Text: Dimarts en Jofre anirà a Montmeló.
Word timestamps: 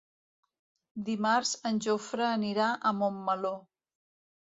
Dimarts 1.09 1.53
en 1.73 1.79
Jofre 1.89 2.27
anirà 2.33 2.73
a 2.93 2.97
Montmeló. 3.05 3.57